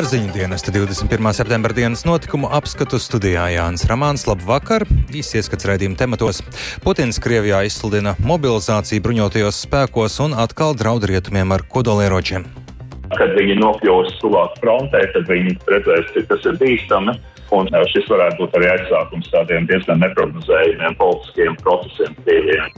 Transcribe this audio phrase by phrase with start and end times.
[0.00, 1.26] Ar ziņu dienesta 21.
[1.36, 4.22] septembra dienas notikumu apskatu studijā Jānis Ramāns.
[4.24, 4.86] Labvakar!
[5.12, 6.40] Īsts ieskats raidījuma tematos.
[6.80, 12.48] Putins Krievijā izsludina mobilizāciju bruņotajos spēkos un atkal draud rietumiem ar kodolieročiem.
[13.12, 17.20] Kad viņi nokļūs tuvāk frontē, tad viņi redzēs, ka tas ir bīstami.
[17.52, 22.72] Un šis varētu būt arī aizsākums tādiem diezgan neprognozējumiem politiskiem procesiem Krievijā.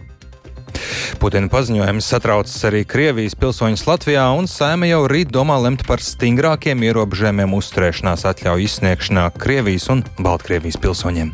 [1.23, 6.83] Putina paziņojums satraucas arī Krievijas pilsoņus Latvijā, un Sēma jau rīt domā lemt par stingrākiem
[6.83, 11.31] ierobežojumiem uzturēšanās atļauju izsniegšanā Krievijas un Baltkrievijas pilsoņiem.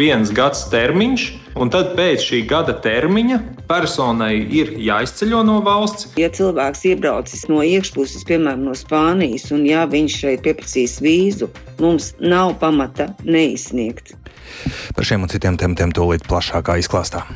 [0.00, 1.28] Viens gads termiņš,
[1.60, 6.08] un tad pēc šī gada termiņa personai ir jāizceļo no valsts.
[6.16, 11.52] Ja cilvēks iebraucis no iekšpuses, piemēram, no Spānijas, un ja viņš šeit pieprasīs vīzu,
[11.84, 14.16] mums nav pamata neizsniegt.
[14.96, 17.26] Par šiem un citiem tematiem tūlīt plašākā izklāstā.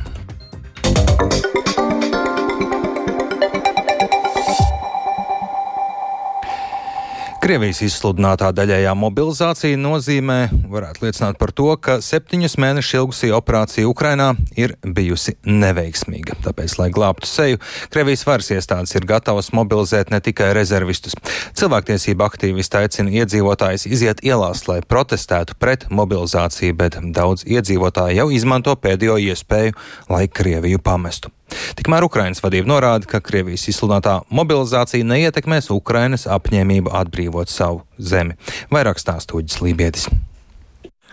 [7.47, 14.33] Krievijas izsludinātā daļējā mobilizācija nozīmē, varētu liecināt par to, ka septiņus mēnešus ilgusī operācija Ukrainā
[14.59, 16.35] ir bijusi neveiksmīga.
[16.43, 17.61] Tāpēc, lai glābtu seju,
[17.93, 21.15] Krievijas varas iestādes ir gatavas mobilizēt ne tikai rezervistus.
[21.55, 28.75] Cilvēktiesība aktīvisti aicina iedzīvotājus iziet ielās, lai protestētu pret mobilizāciju, bet daudz iedzīvotāji jau izmanto
[28.75, 29.79] pēdējo iespēju,
[30.11, 31.36] lai Krieviju pamestu.
[31.77, 38.37] Tikmēr Ukrainas vadība norāda, ka Krievijas izsludinātā mobilizācija neietekmēs Ukrainas apņēmību atbrīvot savu zemi.
[38.73, 40.09] Vairāk stāstūģis Lībietis.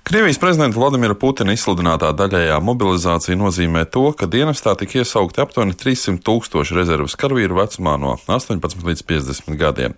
[0.04, 6.20] Krievijas prezidenta Vladimira Putina izsludinātā daļējā mobilizācija nozīmē to, ka dienestā tika iesaukti aptuveni 300
[6.26, 9.94] tūkstoši rezerves karavīru vecumā no 18 līdz 50 gadiem.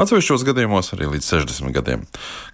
[0.00, 2.06] Atsevišķos gadījumos arī līdz 60 gadiem.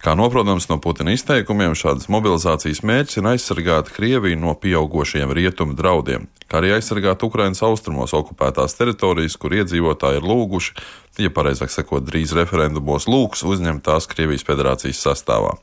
[0.03, 6.27] Kā noprotams no Putina izteikumiem, šādas mobilizācijas mērķis ir aizsargāt Krieviju no pieaugušiem rietumu draudiem,
[6.51, 10.75] kā arī aizsargāt Ukrainas austrumos okupētās teritorijas, kur iedzīvotāji ir lūguši,
[11.23, 15.55] ja pareizāk sakot, drīz referendumos lūgs uzņemt tās Krievijas federācijas sastāvā.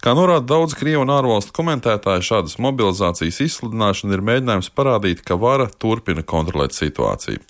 [0.00, 5.66] Kā norāda daudz krievu un ārvalstu komentētāji, šādas mobilizācijas izsludināšana ir mēģinājums parādīt, ka vara
[5.68, 7.42] turpina kontrolēt situāciju.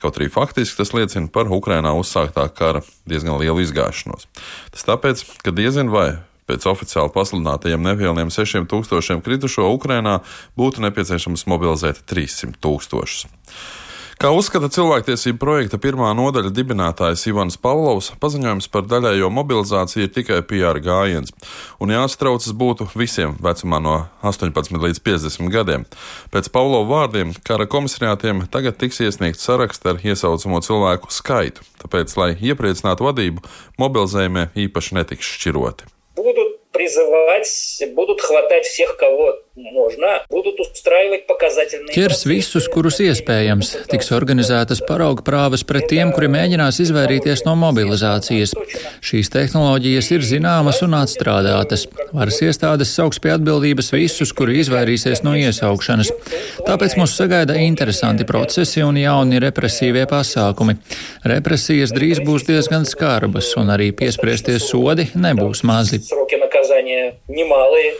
[0.00, 4.24] Kaut arī faktiski tas liecina par Ukrainā uzsāktā kara diezgan lielu izgāšanos.
[4.72, 6.14] Tas tāpēc, ka diezin vai
[6.48, 10.22] Pēc oficiāli pasludinātajiem nepilniem 6000 kritušo Ukrainā
[10.56, 13.26] būtu nepieciešams mobilizēt 300 tūkstošus.
[14.18, 20.40] Kā uzskata cilvēktiesību projekta pirmā nodaļa dibinātājs Ivans Pavlovs, paziņojums par daļējo mobilizāciju ir tikai
[20.42, 21.30] PR gājiens,
[21.78, 23.92] un jāstraucas būtu visiem vecumā no
[24.26, 25.84] 18 līdz 50 gadiem.
[26.34, 32.32] Pēc Pavlova vārdiem kara komisariātiem tagad tiks iesniegts saraksts ar iesaucamo cilvēku skaitu, tāpēc, lai
[32.34, 33.46] iepriecinātu vadību,
[33.78, 35.86] mobilizējumie īpaši netiks šķiroti
[36.77, 41.93] Будут призывать, будут хватать всех, кого можно, будут устраивать показательные.
[41.93, 43.85] Ķers visus, kurus iespējams.
[43.91, 48.55] Tiks organizētas parauga prāvas pret tiem, kuri mēģinās izvairīties no mobilizācijas.
[49.05, 51.85] Šīs tehnoloģijas ir zināmas un atstrādātas.
[52.11, 56.09] Varas iestādes sauks pie atbildības visus, kuri izvairīsies no iesaukšanas.
[56.65, 60.79] Tāpēc mūs sagaida interesanti procesi un jauni represīvie pasākumi.
[61.29, 66.01] Represijas drīz būs diezgan skarbas, un arī piespriesties sodi nebūs mazi.
[67.29, 67.93] Немалые.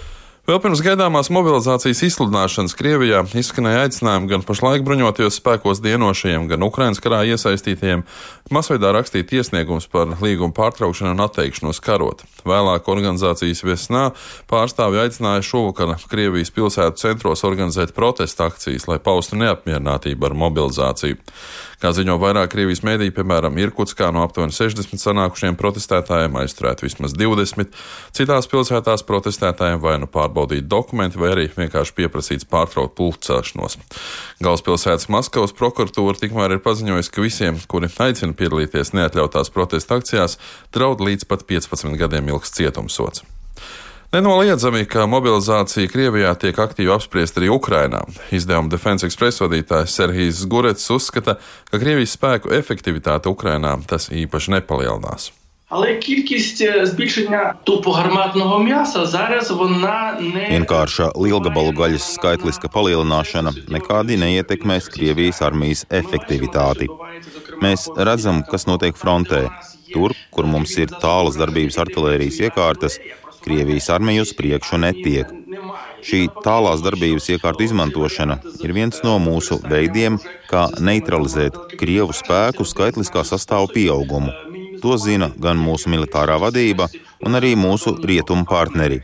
[0.44, 7.00] Vēl pirms gaidāmās mobilizācijas izsludināšanas Krievijā izskanēja aicinājumi gan pašlaik bruņotajos spēkos dienošajiem, gan Ukraiņas
[7.00, 8.04] karā iesaistītajiem
[8.52, 12.26] masveidā rakstīt iesniegums par līgumu pārtraukšanu un atteikšanos karot.
[12.44, 14.10] Vēlāk organizācijas viesnā
[14.52, 21.24] pārstāvji aicināja šovakar Krievijas pilsētu centros organizēt protesta akcijas, lai paustu neapmierinātību ar mobilizāciju.
[21.79, 27.71] Kā ziņo vairāk Krievijas mēdī, piemēram, Irkutskā no aptuveni 60 sanākušiem protestētājiem aizturēt vismaz 20,
[28.19, 33.79] citās pilsētās protestētājiem vai nu pārbaudīt dokumenti, vai arī vienkārši pieprasīts pārtraukt pulcēšanos.
[34.43, 40.41] Galvaspilsētas Maskavas prokuratūra tikmēr ir paziņojusi, ka visiem, kuri aicina piedalīties neatļautās protesta akcijās,
[40.75, 43.23] draud līdz pat 15 gadiem ilgs cietumsots.
[44.14, 48.04] Nenoliedzami, ka mobilizācija Krievijā tiek aktīvi apspriesta arī Ukrainā.
[48.30, 51.40] Izdevuma Defense Express vadītājs Serhijas Gurets uzskata,
[51.72, 55.32] ka Krievijas spēku efektivitāte Ukrainā tas īpaši nepalielinās.
[55.74, 64.92] Але кількість збільшення тупогарматного м'яса зараз вона не Vienkārša lielgabalu gaļas skaitliska palielināšana nekādi neietekmēs
[64.94, 66.86] Krievijas armijas efektivitāti.
[67.66, 69.50] Mēs redzam, kas notiek frontē.
[69.90, 73.00] Tur, kur mums ir tālas darbības artērijas iekārtas,
[73.45, 75.31] Krievijas armija uz priekšu netiek.
[76.09, 80.19] Šī tālās darbības iekārtu izmantošana ir viens no mūsu veidiem,
[80.51, 84.35] kā neutralizēt Krievu spēku skaitliskā sastāvu pieaugumu.
[84.83, 86.87] To zina gan mūsu militārā vadība,
[87.23, 89.01] gan arī mūsu rietumu partneri.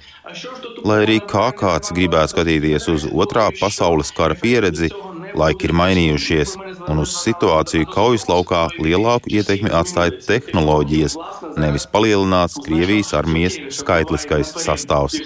[0.87, 4.93] Lai arī kā kāds gribētu skatīties uz otrā pasaules kara pieredzi,
[5.35, 6.55] laiki ir mainījušies,
[6.91, 11.17] un uz situāciju kaujas laukā lielāku ietekmi atstāja tehnoloģijas,
[11.61, 15.19] nevis palielināts Krievijas armijas skaitliskais sastāvs.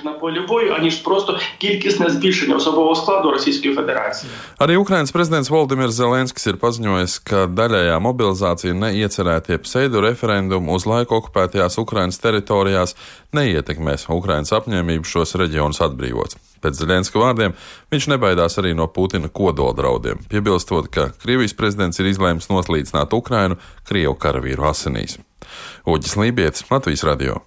[4.64, 11.18] Arī Ukrainas prezidents Valdimirs Zelenskis ir paziņojis, ka daļējā mobilizācija neiecerētie pseido referendumi uz laiku
[11.20, 12.96] okupētajās Ukrainas teritorijās
[13.36, 16.38] neietekmēs Ukrainas apņēmību šos reģionus atbrīvot.
[16.62, 17.54] Pēc Zelenska vārdiem
[17.92, 23.60] viņš nebaidās arī no Putina kodola draudiem, piebilstot, ka Krievijas prezidents ir izlēmis noslīcināt Ukrainu
[23.86, 25.20] Krievu karavīru asinīs.
[25.88, 27.42] Uģis Lībijams, Latvijas radio.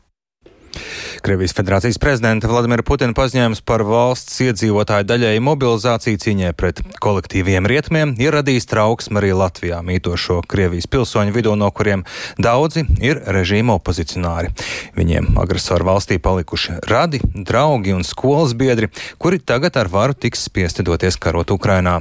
[1.21, 8.15] Krievijas federācijas prezidenta Vladimira Putina paziņojums par valsts iedzīvotāju daļēju mobilizāciju cīņai pret kolektīviem rietumiem
[8.21, 12.07] ir radījis trauksmi arī Latvijā mītošo Krievijas pilsoņu vidū, no kuriem
[12.42, 14.50] daudzi ir režīma opozicionāri.
[14.98, 18.89] Viņiem agresoru valstī palikuši radi, draugi un skolas biedri,
[19.21, 22.00] kuri tagad ar varu tiks spiesti doties karot Ukrainā.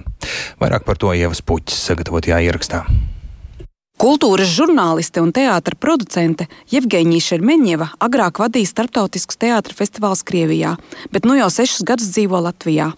[0.63, 2.87] Vairāk par to Ievas Puķis sagatavotajā ierakstā.
[4.01, 10.71] Kultūras žurnāliste un teātris producente Jevgeņija Šermeņeva agrāk vadīja starptautiskus teātris festivālus Krievijā,
[11.13, 12.95] bet nu jau sešus gadus dzīvo Latvijā.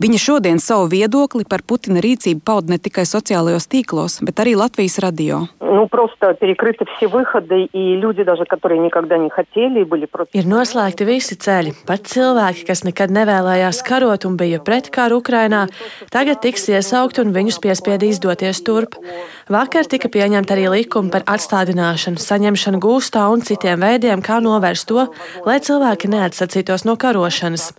[0.00, 4.98] Viņa šodien savu viedokli par Putina rīcību pauda ne tikai sociālajos tīklos, bet arī Latvijas
[5.00, 5.46] radio.
[5.60, 5.88] Nu,
[7.06, 8.44] выходы, люди, даже,
[9.30, 10.34] хотели, против...
[10.34, 11.72] Ir noslēgti visi ceļi.
[11.86, 15.66] Pat cilvēki, kas nekad nevēlējās karot un bija pret karu Ukrainā,
[16.12, 18.96] tagad tiks iesaukt un viņus piespiedīs doties turp.
[19.48, 25.08] Vakar tika pieņemta arī likuma par atstādināšanu, saņemšanu gūstā un citiem veidiem, kā novērst to,
[25.46, 27.72] lai cilvēki neatsacītos no karošanas.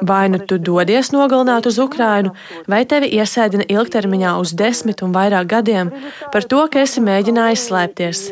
[0.00, 2.34] Vai nu tu dodies nogalināt uz Ukrainu,
[2.68, 5.92] vai tevi iesēdina ilgtermiņā uz desmit un vairāk gadiem
[6.32, 8.26] par to, ka esi mēģinājis slēpties.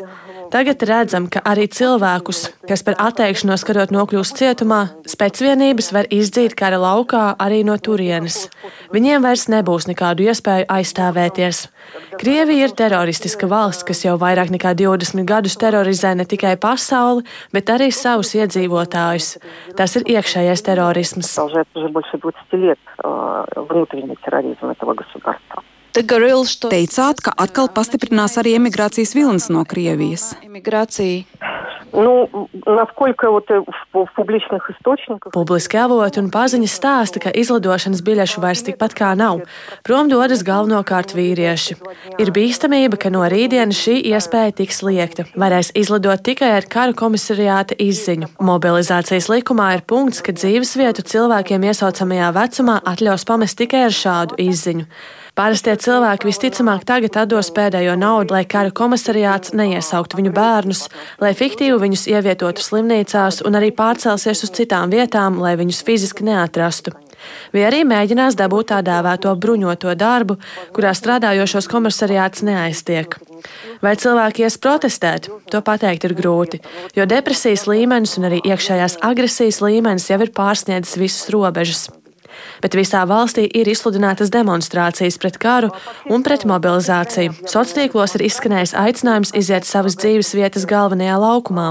[0.55, 6.79] Tagad redzam, ka arī cilvēkus, kas par atteikšanos karot nokļūst cietumā, spēcvienības var izdzīt kara
[6.79, 8.37] laukā arī no turienes.
[8.95, 11.59] Viņiem vairs nebūs nekādu iespēju aizstāvēties.
[12.23, 17.75] Krievija ir teroristiska valsts, kas jau vairāk nekā 20 gadus terorizē ne tikai pasauli, bet
[17.75, 19.33] arī savus iedzīvotājus.
[19.75, 21.35] Tas ir iekšējais terorisms.
[25.94, 30.34] Teicāt, ka atkal pastiprinās arī emigrācijas vilnis no Krievijas.
[31.92, 32.28] Nu,
[32.66, 35.32] насколько вот в публичных источниках...
[35.32, 39.42] Publiski avoti un paziņas stāsta, ka izlidošanas biļešu vairs tikpat kā nav.
[39.82, 41.76] Prom dodas galvenokārt vīrieši.
[42.22, 45.26] Ir bīstamība, ka no rītdienas šī iespēja tiks liekta.
[45.34, 48.36] Varēs izlidot tikai ar karu komisariāta izziņu.
[48.38, 54.86] Mobilizācijas likumā ir punkts, ka dzīvesvietu cilvēkiem iesaucamajā vecumā atļaus pamest tikai ar šādu izziņu.
[55.35, 60.85] Parastie cilvēki visticamāk tagad atdos pēdējo naudu, lai kara komisariāts neiesauktu viņu bērnus,
[61.19, 66.93] lai fiktīvi viņus ievietotu slimnīcās un arī pārcelsies uz citām vietām, lai viņus fiziski neatrastu.
[67.51, 70.37] Vai arī mēģinās dabūt tā dēvēto bruņoto darbu,
[70.71, 73.19] kurā strādājošos komisariāts neaiztiek.
[73.83, 75.27] Vai cilvēki ies protestēt?
[75.51, 76.63] To pateikt ir grūti,
[76.95, 81.89] jo depresijas līmenis un arī iekšējās agresijas līmenis jau ir pārsniedzis visas robežas
[82.63, 85.73] bet visā valstī ir izsludinātas demonstrācijas pret karu
[86.09, 87.35] un pret mobilizāciju.
[87.45, 91.69] Sociālos tīklos ir izskanējis aicinājums iziet savas dzīves vietas galvenajā laukumā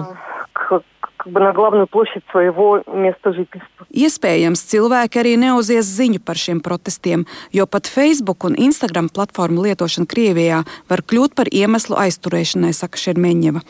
[1.23, 3.85] как бы на главную площадь своего места жительства.
[3.89, 10.07] Iespējams, cilvēki arī neuzies ziņu par šiem protestiem, jo pat Facebook un Instagram platformu lietošana
[10.07, 13.63] Krievijā var kļūt par iemeslu aizturēšanai, saka Šermeņeva.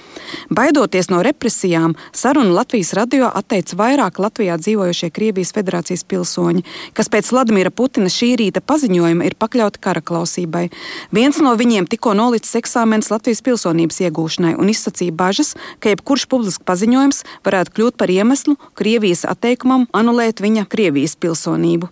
[0.53, 7.31] Baidoties no represijām, sarunu Latvijas radio atteica vairāk Latvijā dzīvojošie Krievijas federācijas pilsoņi, kas pēc
[7.33, 10.67] Vladimira Putina šī rīta paziņojuma ir pakļauti kara klausībai.
[11.15, 16.67] Viens no viņiem tikko nolicis eksāmenis Latvijas pilsonības iegūšanai un izsacīja bažas, ka jebkurš publisks
[16.67, 21.90] paziņojums varētu kļūt par iemeslu Krievijas atteikumam anulēt viņa Krievijas pilsonību.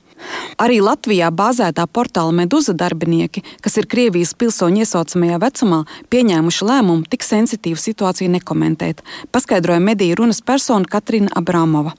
[0.63, 5.83] Arī Latvijā bāzētā portāla Meduza darbinieki, kas ir Krievijas pilsoņu iesaucamajā vecumā,
[6.13, 9.03] pieņēmuši lēmumu tik sensitīvu situāciju nekomentēt,
[9.35, 11.95] paskaidroja mediju runas persona Katrina Abramova.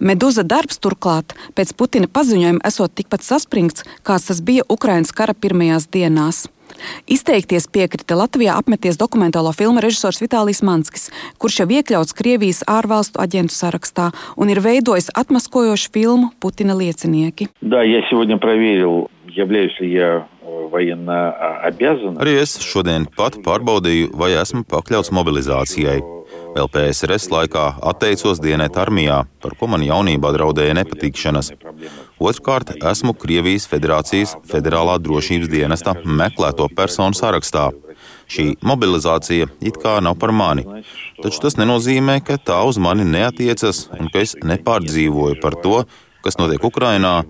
[0.00, 5.90] Meduza darbs turklāt pēc Putina paziņojuma esot tikpat saspringts, kāds tas bija Ukrainas kara pirmajās
[5.90, 6.46] dienās.
[7.11, 11.09] Izteikties piekrita Latvijā apmeties dokumentālo filmu režisors Vitālijs Manskis,
[11.41, 17.49] kurš jau iekļauts Krievijas ārvalstu aģentu sarakstā un ir veidojis atmaskojošu filmu Putina liecinieki.
[17.61, 20.27] Да, я сегодня проверил, являюсь ли я
[20.71, 21.31] военно
[21.63, 22.17] обязан.
[22.17, 25.99] Arī es šodien pat pārbaudīju, vai esmu pakļauts mobilizācijai.
[26.51, 31.53] Vēl PSRS laikā atteicos dienēt armijā, par ko man jaunībā draudēja nepatikšanas.
[32.16, 37.66] Otrkārt, esmu Krievijas Federācijas Federālā drošības dienesta meklēto personu sarakstā.
[38.32, 40.64] Šī mobilizācija it kā nav par mani,
[41.20, 45.82] taču tas nenozīmē, ka tā uz mani neatiecas un ka es nepārdzīvoju par to,
[46.24, 47.20] kas notiek Ukrainā,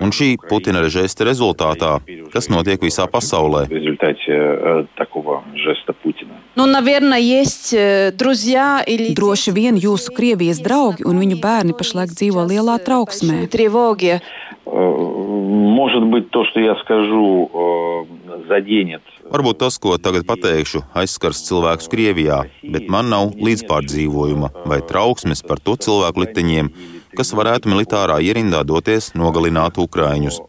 [0.00, 2.00] un šī Putina žesta rezultātā,
[2.32, 3.66] kas notiek visā pasaulē.
[3.68, 6.34] В результате такого жеста Путина.
[6.56, 7.74] Nu, наверное, есть
[8.16, 9.14] друзья или...
[9.14, 13.46] Droši vien jūsu Krievijas draugi un viņu bērni pašlaik dzīvo lielā trauksmē.
[13.48, 14.20] Тревоги.
[14.66, 18.06] Может быть, то, что я скажу,
[18.48, 19.02] заденет.
[19.30, 25.58] Varbūt tas, ko tagad pateikšu, aizskars cilvēkus Krievijā, bet man nav līdzpārdzīvojuma vai trauksmes par
[25.62, 26.70] to cilvēku likteņiem,
[27.17, 30.41] kas varētu militārā ierindā doties nogalināt Ukraiņus.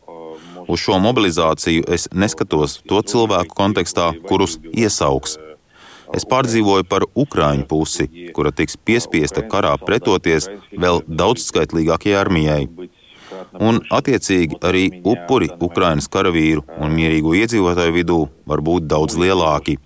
[0.66, 5.38] Uz šo mobilizāciju es neskatos to cilvēku kontekstā, kurus iesauks.
[6.14, 12.62] Es pārdzīvoju par Ukrāņu pusi, kura tiks piespiesta karā pretoties vēl daudzskaitlīgākajai armijai.
[13.58, 19.78] Un, attiecīgi, arī upuri Ukraiņas karavīru un mierīgo iedzīvotāju vidū var būt daudz lielāki.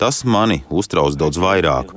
[0.00, 1.92] Tas mani uztrauc daudz vairāk.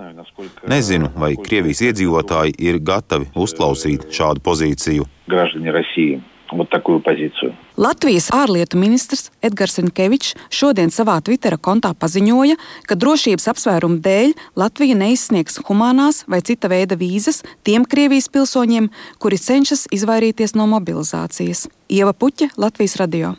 [0.72, 5.08] Nezinu, vai Krievijas iedzīvotāji ir gatavi uzklausīt šādu pozīciju.
[5.28, 6.22] Граждане России
[6.52, 7.56] вот такую позицию.
[7.78, 12.58] Latvijas ārlietu ministrs Edgars Rinkevičs šodien savā Twitter kontā paziņoja,
[12.88, 19.38] ka drošības apsvērumu dēļ Latvija neizsniegs humanās vai cita veida vīzas tiem Krievijas pilsoņiem, kuri
[19.38, 21.68] cenšas izvairīties no mobilizācijas.
[21.90, 23.36] Ieva Puķa, Latvijas radio.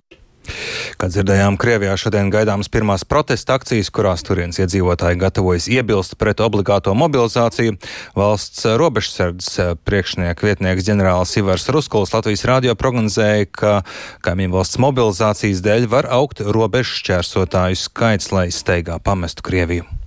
[0.99, 6.93] Kā dzirdējām, Krievijā šodien gaidāmas pirmās protesta akcijas, kurās turienes iedzīvotāji gatavojas iebilst pret obligāto
[6.97, 7.75] mobilizāciju.
[8.17, 13.75] Valsts robežsardzes priekšnieka vietnieks ģenerālis Ivars Ruskuls Latvijas rādio prognozēja, ka
[14.25, 20.04] kaimiņu valsts mobilizācijas dēļ var augt robežu šķērsotāju skaits, lai steigā pamestu Krieviju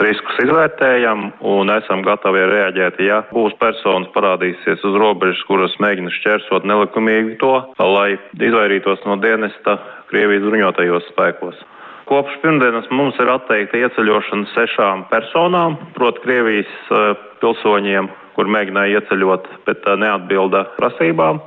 [0.00, 6.64] riskus izvērtējam un esam gatavi reaģēt, ja būs personas parādīsies uz robežas, kuras mēģina šķērsot
[6.68, 9.76] nelikumīgi to, lai izvairītos no dienesta
[10.12, 11.60] Krievijas bruņotajos spēkos.
[12.08, 19.48] Kopš pirmdienas mums ir atteikta ieceļošana sešām personām, proti Krievijas eh, pilsoņiem, kur mēģināja ieceļot,
[19.68, 21.40] bet eh, neatbilda prasībām.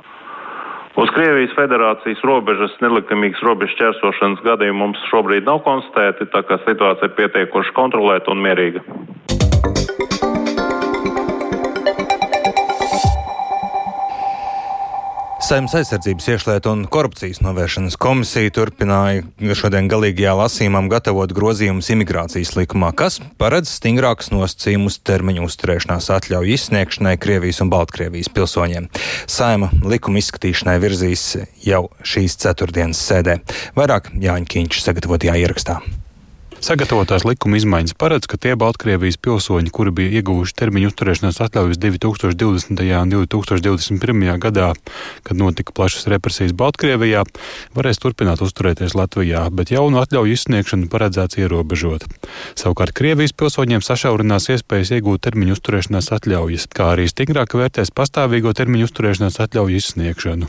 [0.96, 7.10] Uz Krievijas federācijas robežas nelikumīgas robežas ķērsošanas gadījumu mums šobrīd nav konstatēti, tā kā situācija
[7.10, 8.80] ir pietiekoši kontrolēta un mierīga.
[15.46, 22.88] Saimnes aizsardzības iekšlietu un korupcijas novēršanas komisija turpināja šodien galīgajā lasījumā gatavot grozījumus imigrācijas likumā,
[22.98, 28.88] kas paredz stingrākus nosacījumus termiņu uzturēšanās atļauju izsniegšanai Krievijas un Baltkrievijas pilsoņiem.
[29.30, 31.28] Saima likuma izskatīšanai virzīs
[31.62, 33.38] jau šīs ceturtdienas sēdē.
[33.78, 35.78] Vairāk Jāņa Kīņš sagatavotajā ierakstā.
[36.64, 42.80] Sagatavotās likuma izmaiņas paredz, ka tie Baltkrievijas pilsoņi, kuri bija ieguvuši termiņu uzturēšanās atļaujas 2020.
[42.96, 44.40] un 2021.
[44.40, 44.70] gadā,
[45.26, 47.26] kad notika plašas represijas Baltkrievijā,
[47.76, 52.08] varēs turpināt uzturēties Latvijā, bet jaunu atļauju izsniegšanu paredzēts ierobežot.
[52.56, 58.88] Savukārt Krievijas pilsoņiem sašaurinās iespējas iegūt termiņu uzturēšanās atļaujas, kā arī stingrāk vērtēs pastāvīgo termiņu
[58.88, 60.48] uzturēšanās atļauju izsniegšanu.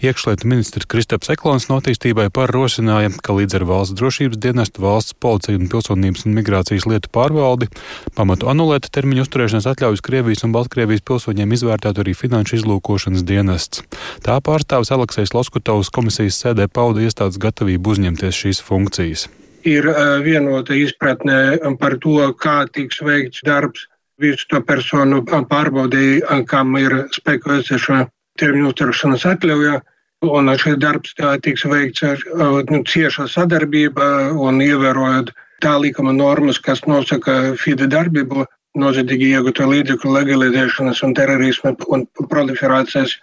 [0.00, 5.60] Iekšlietu ministrs Kristaps Eklons no attīstībai parosināja, ka līdz ar valsts drošības dienestu, valsts policiju
[5.60, 7.68] un pilsonības un migrācijas lietu pārvaldi
[8.16, 13.84] pamatu anulēt termiņu uzturēšanas atļaujas Krievijas un Baltkrievijas pilsoņiem izvērtētu arī finanšu izlūkošanas dienests.
[14.24, 19.28] Tā pārstāvis Aleksējs Loskutovs komisijas sēdē pauda iestādes gatavību uzņemties šīs funkcijas.
[19.68, 19.84] Ir
[20.24, 23.84] vienota izpratne par to, kā tiks veikts darbs
[24.20, 28.06] visu to personu pārbaudīja, kam ir spēku esoša
[28.38, 29.80] termiņu uzturēšanas atļauja.
[30.20, 32.24] Un šis darbs tiks veikts ar
[32.68, 35.32] nu, cieša sadarbība un ievērojot
[35.64, 38.44] tā likuma normas, kas nosaka FIDE darbību,
[38.80, 43.16] noziedzīgi iegūto līdzekļu legalizēšanas un terorisma un proliferācijas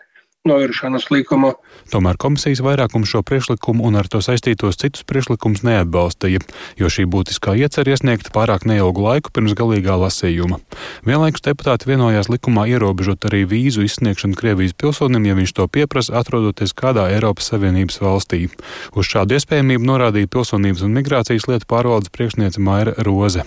[0.48, 1.54] novēršanas likumu.
[1.92, 6.42] Tomēr komisijas vairākums šo priekšlikumu un ar to saistītos citus priekšlikumus neatbalstīja,
[6.80, 10.60] jo šī būtiskā iecer iesniegt pārāk neilgu laiku pirms galīgā lasījuma.
[11.08, 16.76] Vienlaikus deputāti vienojās likumā ierobežot arī vīzu izsniegšanu Krievijas pilsonim, ja viņš to pieprasa, atrodoties
[16.78, 18.48] kādā Eiropas Savienības valstī.
[18.96, 23.46] Uz šādu iespējamību norādīja pilsonības un migrācijas lietu pārvaldes priekšniece Maira Roze.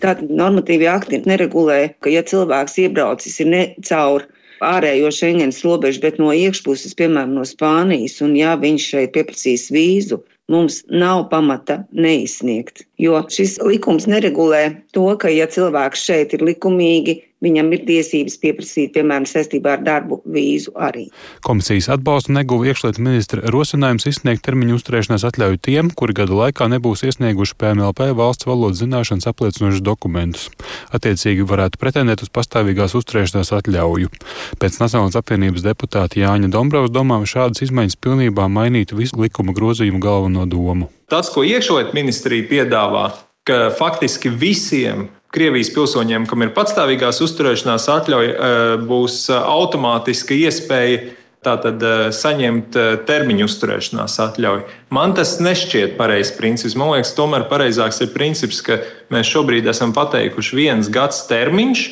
[0.00, 4.24] Tātad normatīvi akti neregulē, ka ja cilvēks iebraucis ir ne caur
[4.64, 10.20] ārējo Schengens robežu, bet no iekšpuses, piemēram, no Spānijas, un ja viņš šeit pieprasīs vīzu,
[10.50, 12.84] mums nav pamata neizsniegt.
[13.00, 14.64] Jo šis likums neregulē
[14.96, 20.20] to, ka, ja cilvēks šeit ir likumīgi, viņam ir tiesības pieprasīt, piemēram, saistībā ar darbu
[20.28, 21.06] vīzu arī.
[21.46, 27.04] Komisijas atbalstu neguva iekšlietu ministra rosinājums izsniegt termiņu uzturēšanās atļauju tiem, kuri gada laikā nebūs
[27.08, 30.48] iesnieguši PMLP valsts valodas zināšanas apliecinošus dokumentus.
[30.96, 34.12] Attiecīgi varētu pretendēt uz pastāvīgās uzturēšanās atļauju.
[34.60, 40.46] Pēc Nacionālās apvienības deputāta Jāņa Dombrovs domām šādas izmaiņas pilnībā mainītu visu likuma grozījumu galveno
[40.48, 40.90] domu.
[41.10, 43.08] Tas, ko iekšlietu ministrija piedāvā,
[43.48, 51.16] ka faktiski visiem Krievijas pilsoņiem, kam ir patstāvīgās uzturēšanās atļauja, eh, būs eh, automātiska iespēja
[51.40, 51.80] Tātad
[52.12, 52.74] saņemt
[53.08, 54.66] termiņu uzturēšanās atļauju.
[54.92, 56.74] Man tas nešķiet pareizs princips.
[56.76, 58.76] Man liekas, tomēr pareizāks ir princips, ka
[59.08, 61.86] mēs šobrīd esam pateikuši viens gads termiņš,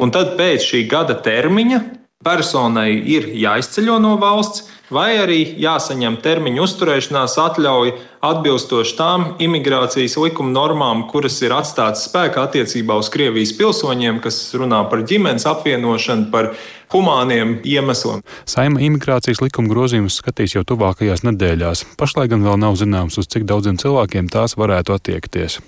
[0.00, 1.82] un tad pēc šī gada termiņa
[2.26, 7.94] personai ir jāizceļo no valsts, vai arī jāsaņem termiņu uzturēšanās atļauja
[8.26, 14.82] atbilstoši tām imigrācijas likuma normām, kuras ir atstātas spēkā attiecībā uz Krievijas pilsoņiem, kas runā
[14.90, 16.52] par ģimenes apvienošanu, par
[16.94, 18.22] humāniem iemesliem.
[18.48, 21.86] Saima imigrācijas likuma grozījumus skatīs jau tuvākajās nedēļās.
[21.98, 25.58] Pašlaik gan vēl nav zināms, uz cik daudziem cilvēkiem tās varētu attiekties.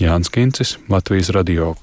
[0.00, 1.76] Jānis Kincis, Latvijas Radio.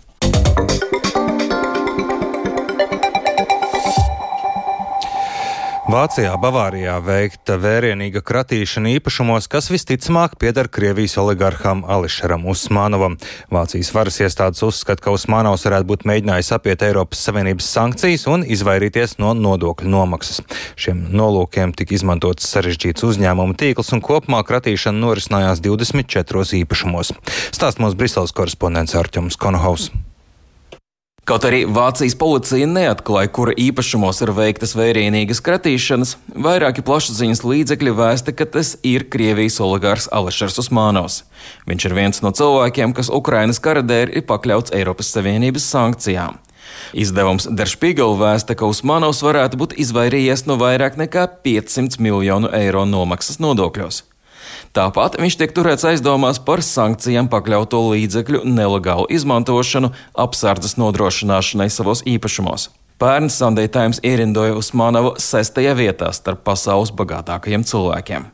[5.88, 13.16] Vācijā, Bavārijā veikta vērienīga kratīšana īpašumos, kas visticamāk pieder Krievijas oligarham Ališaram Usmanovam.
[13.56, 19.16] Vācijas varas iestādes uzskata, ka Usmanovs varētu būt mēģinājis apiet Eiropas Savienības sankcijas un izvairīties
[19.24, 20.42] no nodokļu nomaksas.
[20.76, 27.16] Šiem nolūkiem tika izmantots sarežģīts uzņēmumu tīkls un kopumā kratīšana norisinājās 24 īpašumos.
[27.56, 29.88] Stāst mūsu Briseles korespondents Arķums Konohaus.
[31.28, 38.32] Kaut arī Vācijas policija neatklāja, kura īpašumos ir veiktas vērienīgas kratīšanas, vairāki plašsaziņas līdzekļi vēsta,
[38.32, 41.26] ka tas ir Krievijas oligārs Alešers Usmānovs.
[41.68, 46.40] Viņš ir viens no cilvēkiem, kas Ukrainas kara dēļ ir pakļauts Eiropas Savienības sankcijām.
[46.96, 52.88] Izdevums Der Spiegel vēsta, ka Usmanovs varētu būt izvairījies no vairāk nekā 500 miljonu eiro
[52.88, 54.06] nomaksas nodokļos.
[54.78, 62.68] Tāpat viņš tiek turēts aizdomās par sankcijām pakļauto līdzekļu nelegālu izmantošanu apsardzes nodrošināšanai savos īpašumos.
[63.02, 68.30] Pērn Sunday Times ierindoja Usmanovu sestajā vietā starp pasaules bagātākajiem cilvēkiem.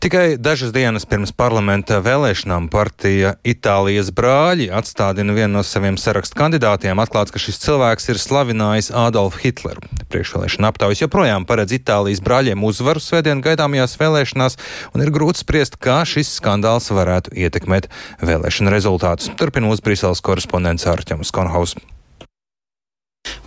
[0.00, 6.96] Tikai dažas dienas pirms parlamenta vēlēšanām partija Itālijas brāļi atstādina vienu no saviem sarakstu kandidātiem,
[7.04, 9.84] atklāts, ka šis cilvēks ir slavinājis Adolfu Hitleru.
[10.08, 14.56] Priekšvēlēšana aptaujas joprojām paredz Itālijas brāļiem uzvaru svētdien gaidāmajās vēlēšanās,
[14.96, 17.92] un ir grūti spriest, kā šis skandāls varētu ietekmēt
[18.24, 19.28] vēlēšanu rezultātus.
[19.36, 21.76] Turpina mūsu Briseles korespondents Ārķems Konhaus.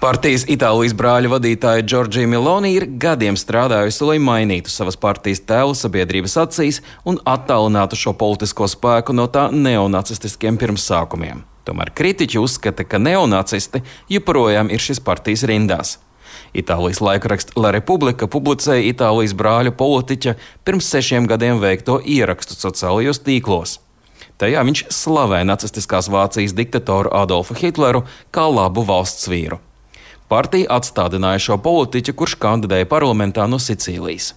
[0.03, 6.35] Partijas Itālijas brāļa vadītāja Džordžija Miloni ir gadiem strādājusi, lai mainītu savas partijas tēlu sabiedrības
[6.41, 11.45] acīs un attālinātu šo politisko spēku no tā neonacistiskiem pirmsākumiem.
[11.63, 13.79] Tomēr kritiķi uzskata, ka neonacisti
[14.11, 15.95] joprojām ir šīs partijas rindās.
[16.51, 20.35] Itālijas laikraksts La Repubblica publicēja Itālijas brāļa politiķa
[20.67, 23.79] pirms sešiem gadiem veikto ierakstu sociālajos tīklos.
[24.35, 28.03] Tajā viņš slavē nacistiskās Vācijas diktatoru Adolfu Hitleru
[28.35, 29.63] kā labu valsts vīru.
[30.33, 34.31] Partija atstādināja šo politiķu, kurš kandidēja parlamentā no Sicīlijas.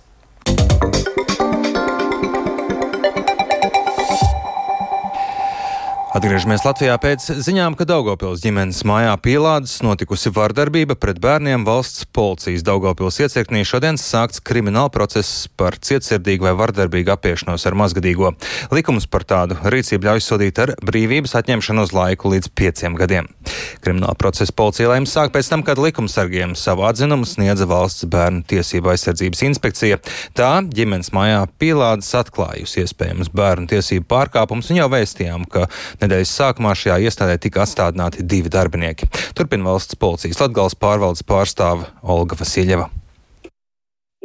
[6.16, 12.62] Atgriežamies Latvijā pēc ziņām, ka Daugopils ģimenes mājā pielādes notikusi vardarbība pret bērniem valsts policijas
[12.64, 18.30] Daugopils iecirknī šodien sākts krimināla process par cietsirdīgu vai vardarbīgu apiešanos ar mazgadīgo.
[18.72, 23.28] Likums par tādu rīcību ļauj sodīt ar brīvības atņemšanu uz laiku līdz pieciem gadiem.
[23.84, 28.94] Krimināla procesa policija lēma sākt pēc tam, kad likumsargiem savu atzinumu sniedza valsts bērnu tiesību
[28.94, 30.00] aizsardzības inspekcija.
[30.32, 35.68] Tā ģimenes mājā pielādes atklājusi iespējams bērnu tiesību pārkāpumus un jau vēstījām, ka
[36.06, 39.08] Nedēļas sākumā šajā iestādē tika atstādināti divi darbinieki.
[39.34, 42.86] Turpina valsts policijas Latgales pārvaldes pārstāve Olga Vasiljeva.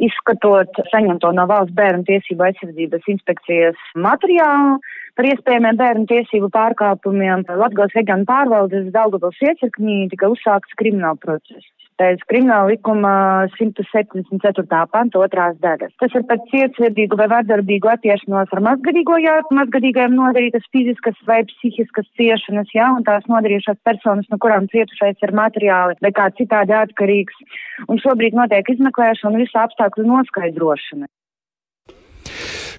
[0.02, 4.78] Izskatot saņemto no valsts bērnu tiesību aizsardzības inspekcijas materiālu
[5.18, 11.66] par iespējamiem bērnu tiesību pārkāpumiem, Latgales reģiona pārvaldes Daugavas iecirkņī tika uzsākts krimināla process
[12.00, 13.12] pēc krimināla likuma
[13.56, 14.82] 174.
[14.92, 15.92] panta otrās daļas.
[16.00, 22.08] Tas ir par cietsirdīgu vai vardarbīgu attiešanos ar mazgadīgo, ja mazgadīgajiem nodarītas fiziskas vai psihiskas
[22.18, 27.42] ciešanas, jā, un tās nodarījušās personas, no kurām cietušais ir materiāli vai kā citādi atkarīgs.
[27.88, 31.10] Un šobrīd notiek izmeklēšana un visu apstākļu noskaidrošana.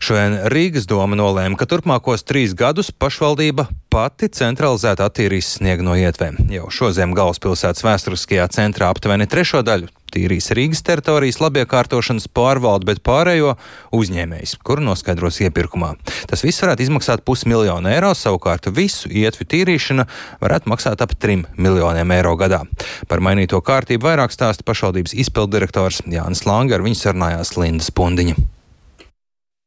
[0.03, 6.41] Šodien Rīgas doma nolēma, ka turpmākos trīs gadus pašvaldība pati centralizēti attīrīs sniegu no ietvēm.
[6.51, 13.53] Jau šodien galvaspilsētas vēsturiskajā centrā aptuveni trešo daļu tīrīs Rīgas teritorijas labiekārtošanas pārvalde, bet pārējo
[13.95, 15.93] uzņēmējs, kuru noskaidros iepirkumā.
[16.27, 20.03] Tas viss varētu izmaksāt pusmiljonu eiro, savukārt visu ietvi tīrīšana
[20.43, 22.65] varētu maksāt ap 3 miljoniem eiro gadā.
[23.07, 28.52] Par mainīto kārtību vairāk stāsta pašvaldības izpildirektors Jānis Langer, viņu sarunājās Linda Spundiņa.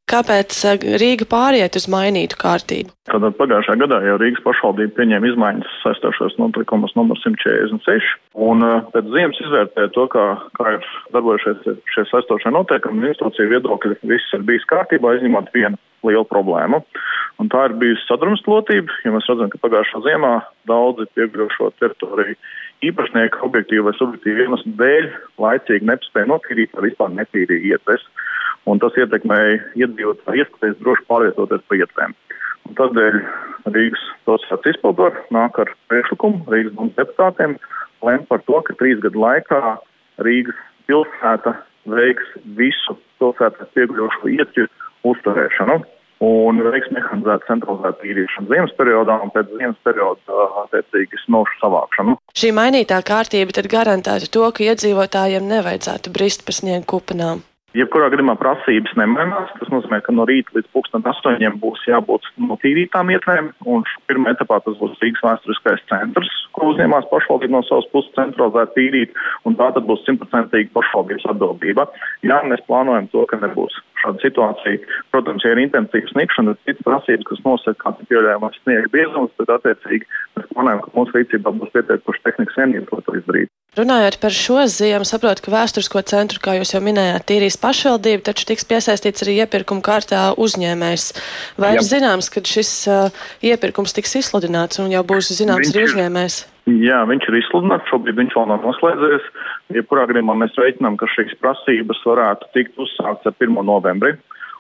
[0.06, 2.92] Kāpēc eh, Rīga pāriet uz mainītu kārtību?
[3.10, 8.12] Tātad pagājušā gadā jau Rīgas pašvaldība pieņēma izmaiņas saistošos notlikumus numur 146,
[8.48, 10.26] un eh, pēc ziemas izvērtēja to, kā,
[10.58, 16.26] kā ir darbojušies šie saistošie noteikumi, institūcija viedokļi viss ir bijis kārtībā, izņemot vienu lielu
[16.30, 16.84] problēmu.
[17.42, 20.32] Un tā ir bijusi sadrumstalotība, jo mēs redzam, ka pagājušā ziemā
[20.70, 22.38] daudzi piegrūšo teritoriju
[22.86, 25.10] īpašnieka objektīva vai subjektīva iemesla dēļ
[25.42, 28.06] laicīgi nespēja notīrīt vai vispār netīrīja ietves.
[28.66, 32.14] Un tas ietekmēja iedzīvotāju iespējas droši pārvietoties pa ietvēm.
[32.66, 33.18] Un tādēļ
[33.70, 37.57] Rīgas pilsētas izpildvaru nāk ar priekšlikumu Rīgas domas deputātiem
[38.07, 39.61] lem par to, ka trīs gadu laikā
[40.26, 40.59] Rīgas
[40.90, 41.55] pilsēta
[41.87, 44.66] veiks visu pilsētā pieguļošo ietju
[45.07, 45.79] uzturēšanu
[46.26, 52.16] un veiks mehanizētu centralizētu tīrīšanu ziemas periodā un pēc ziemas perioda attiecīgi snošu savākšanu.
[52.37, 57.44] Šī mainītā kārtība tad garantētu to, ka iedzīvotājiem nevajadzētu brist pa sniegu kupenām.
[57.76, 59.50] Jebkurā gadījumā prasības nemainās.
[59.58, 63.50] Tas nozīmē, ka no rīta līdz pusdien astoņiem būs jābūt notīrītām ietvēm.
[64.08, 69.12] Pirmā etapā tas būs Rīgas vēsturiskais centrs, ko uzņēmās pašvaldība no savas puses centralizēt tīrīt.
[69.44, 71.84] Un tā tad būs simtprocentīgi pašvaldības atbildība.
[72.24, 74.80] Ja mēs plānojam to, ka nebūs šāda situācija,
[75.12, 79.36] protams, ja ir intensīva sniegšana, tad citas prasības, kas nosaka, kāds ir pieļaujamais sniega biezums,
[79.40, 83.52] tad attiecīgi mēs plānojam, ka mūsu rīcībā būs pietiekuši tehnikas vienības, lai to izdarītu.
[83.76, 88.46] Runājot par šo ziemu, saprotu, ka vēsturisko centru, kā jūs jau minējāt, tīrīs pašvaldība, taču
[88.52, 91.07] tiks piesaistīts arī iepirkuma kārtā uzņēmējs.
[91.61, 95.83] Vai ir zināms, kad šis uh, iepirkums tiks izsludināts un jau būs zināms Viņš arī
[95.83, 96.38] ir- uzņēmējs?
[96.66, 99.26] Jā, viņš ir izsludināts, šobrīd viņš vēl nav noslēdzies.
[99.76, 103.61] Jebkurā gadījumā mēs reiķinām, ka šīs prasības varētu tikt uzsākts ar 1.
[103.68, 104.16] novembri.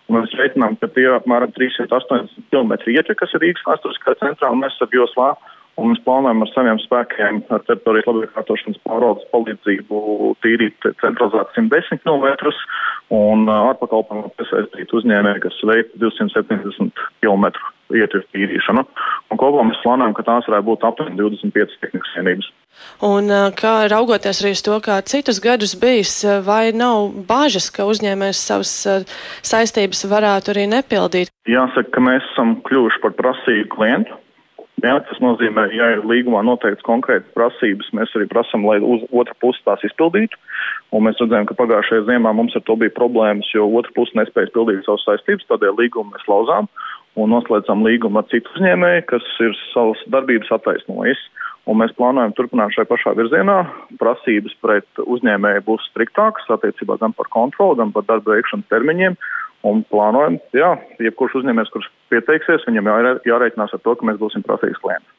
[0.06, 4.52] Un mēs reiķinām, ka tie ir apmēram 380 km ieķi, kas ir Rīgas vēsturiskā centrā
[4.54, 5.32] un mēs ap joslā.
[5.76, 12.52] Un mēs plānojam ar saviem spēkiem, ar teritorijas labiekārtošanas pārvaldes palīdzību tīrīt centralizēt 110 km
[13.12, 17.50] un ārpakalpojumu piesaistīt uzņēmēju, kas veic 270 km
[17.94, 18.86] ietver tīrīšanu.
[19.30, 22.50] Un kopā mēs plānojam, ka tās varētu būt aptuveni 25 tehnikas vienības.
[23.06, 27.68] Un uh, kā raugoties arī uz to, kā citus gadus bijis, uh, vai nav bāžas,
[27.72, 31.32] ka uzņēmējs savas uh, saistības varētu arī nepildīt?
[31.48, 34.18] Jāsaka, ka mēs esam kļuvuši par prasīgu klientu.
[34.86, 39.34] Jā, tas nozīmē, ja ir līgumā noteikts konkrētas prasības, mēs arī prasām, lai uz otru
[39.42, 40.38] pusi tās izpildītu.
[40.94, 44.52] Un mēs redzējām, ka pagājušajā ziemā mums ar to bija problēmas, jo otra puse nespēja
[44.54, 46.70] pildīt savas saistības, tādēļ līgumu mēs lauzām
[47.16, 51.24] un noslēdzām līgumu ar citu uzņēmēju, kas ir savas darbības attaisnojis.
[51.66, 53.56] Un mēs plānojam turpināt šajā pašā virzienā.
[53.98, 59.18] Prasības pret uzņēmēju būs striktākas attiecībā gan par kontroli, gan par darba veikšanas termiņiem.
[59.66, 64.44] Un plānojam, jā, jebkurš uzņēmējs, kurš pieteiksies, viņam jārē, jārēķinās ar to, ka mēs būsim
[64.46, 65.15] prasīgs klients.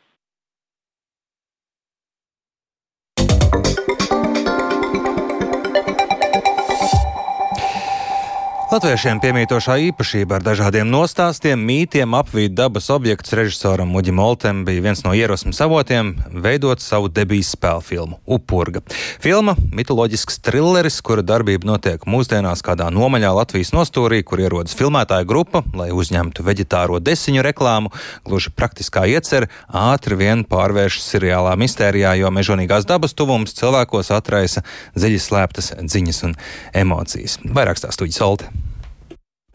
[8.68, 15.06] Latviešiem piemītošā īpašība ar dažādiem nostāstiem, mītiem apvīt dabas objekts režisoram Muģim Oltem bija viens
[15.06, 16.10] no ierosmes avotiem
[16.44, 18.82] veidot savu debijas spēļu filmu Upurga.
[19.24, 25.64] Filma- mitoloģisks trilleris, kura darbība notiek mūsdienās kādā nomaļā Latvijas nostūrī, kur ierodas filmētāja grupa,
[25.74, 27.96] lai uzņemtu veģetāro desiņu reklāmu.
[28.26, 34.62] Gluži praktiskā iecer ātri vien pārvēršas seriālā mistērijā, jo mežonīgās dabas tuvums cilvēkos atraisa
[34.94, 36.36] dziļi slēptas ziņas un
[36.74, 37.40] emocijas.
[37.48, 38.67] Vairāk stāstu Uģis Olte.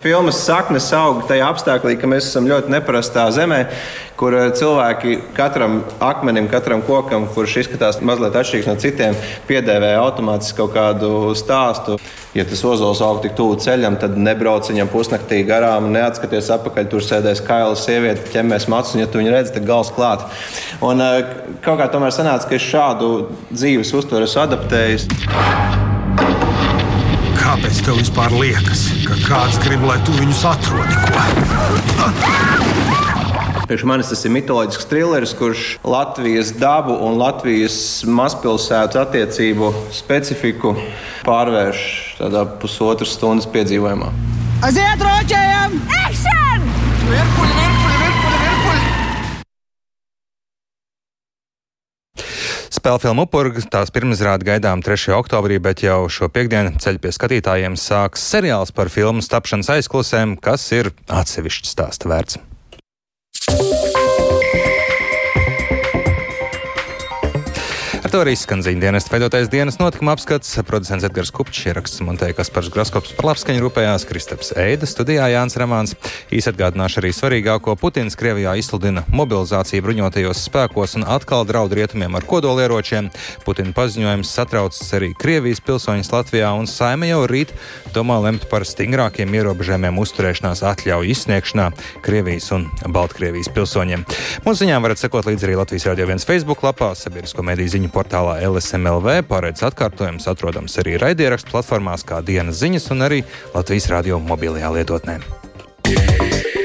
[0.03, 3.61] Filmas saknes aug tajā apstākļā, ka mēs esam ļoti neparastā zemē,
[4.19, 9.15] kur eh, cilvēki katram akmenim, katram kokam, kurš izskatās mazliet atšķirīgs no citiem,
[9.47, 12.01] piedēvē automātiski kaut kādu stāstu.
[12.35, 16.91] Ja tas ozols aug tik tuvu ceļam, tad nebrauc viņam pusnaktī garām, neatskaties atpakaļ.
[16.91, 20.27] Tur sēdēs kaila sieviete, ķemmēs matus, un ja tu viņu redz, tad gals klāt.
[20.83, 21.21] Un eh,
[21.63, 23.13] kaut kā tomēr sanāca, ka es šādu
[23.55, 25.07] dzīves uztveru esmu adaptējis.
[27.53, 30.95] Kāpēc tev vispār liekas, ka kāds grib, lai tu viņus atrodi?
[33.67, 37.77] Priekš manis tas ir mitoloģisks trilleris, kurš Latvijas dabu un Latvijas
[38.09, 40.73] mazpilsētu attiecību specifiku
[41.29, 41.85] pārvērš
[42.23, 44.09] tādā pusotras stundas piedzīvojumā.
[44.65, 45.77] Aiziet, roķējam!
[46.07, 46.69] Action!
[47.05, 47.82] Virpuļi, virpuļi,
[52.83, 55.13] Spēļu filmu Upurga tās pirmizrāde gaidām 3.
[55.15, 60.67] oktobrī, bet jau šo piekdienu ceļu pie skatītājiem sāks seriāls par filmu tapšanas aizklusēm, kas
[60.75, 62.43] ir atsevišķs stāsta vērts.
[68.13, 70.51] To arī skan ziņu dienas veidotais dienas notikuma apskats.
[70.69, 75.95] Producents Edgars Kupčs ieraksts montēja Kaspars Graskops par labskaņu rūpējās Kristaps Eida, studijā Jānis Ramāns.
[76.29, 77.73] Īs atgādināšu arī svarīgāko.
[77.81, 83.09] Putins Krievijā izsludina mobilizāciju bruņotajos spēkos un atkal draud rietumiem ar kodolieročiem.
[83.47, 87.57] Putina paziņojums satraucas arī Krievijas pilsoņus Latvijā un Saima jau rīt
[87.97, 91.71] domā lemt par stingrākiem ierobežojumiem uzturēšanās atļauju izsniegšanā
[92.05, 94.05] Krievijas un Baltkrievijas pilsoņiem.
[94.45, 98.02] Mūsu ziņām varat sekot līdzi arī Latvijas Radio 1 Facebook lapā, sabiedrisko mediju ziņu portālā
[98.03, 99.23] portālā LSMLV.
[99.31, 103.23] Pārējais atkārtojums atrodams arī raidierakstu platformās, kā dienas ziņas un arī
[103.55, 105.21] Latvijas radio mobilajā lietotnē.
[105.87, 106.62] Yeah.